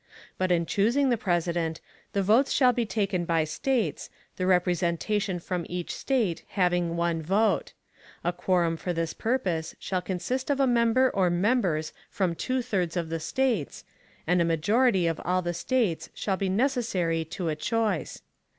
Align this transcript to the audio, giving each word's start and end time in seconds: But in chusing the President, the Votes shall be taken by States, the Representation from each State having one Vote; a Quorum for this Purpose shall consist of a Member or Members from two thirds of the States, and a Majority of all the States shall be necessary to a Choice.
But 0.39 0.51
in 0.51 0.65
chusing 0.65 1.11
the 1.11 1.15
President, 1.15 1.79
the 2.13 2.23
Votes 2.23 2.51
shall 2.51 2.73
be 2.73 2.87
taken 2.87 3.23
by 3.23 3.43
States, 3.43 4.09
the 4.35 4.47
Representation 4.47 5.37
from 5.39 5.63
each 5.69 5.93
State 5.93 6.41
having 6.47 6.97
one 6.97 7.21
Vote; 7.21 7.73
a 8.23 8.33
Quorum 8.33 8.77
for 8.77 8.93
this 8.93 9.13
Purpose 9.13 9.75
shall 9.77 10.01
consist 10.01 10.49
of 10.49 10.59
a 10.59 10.65
Member 10.65 11.11
or 11.11 11.29
Members 11.29 11.93
from 12.09 12.33
two 12.33 12.63
thirds 12.63 12.97
of 12.97 13.09
the 13.09 13.19
States, 13.19 13.83
and 14.25 14.41
a 14.41 14.43
Majority 14.43 15.05
of 15.05 15.21
all 15.23 15.43
the 15.43 15.53
States 15.53 16.09
shall 16.15 16.35
be 16.35 16.49
necessary 16.49 17.23
to 17.25 17.49
a 17.49 17.55
Choice. 17.55 18.23